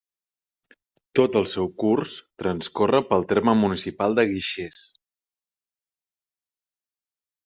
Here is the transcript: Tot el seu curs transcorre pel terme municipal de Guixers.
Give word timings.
Tot 1.19 1.35
el 1.41 1.45
seu 1.51 1.67
curs 1.83 2.13
transcorre 2.43 3.01
pel 3.11 3.25
terme 3.33 3.55
municipal 3.59 4.17
de 4.21 4.27
Guixers. 4.35 4.83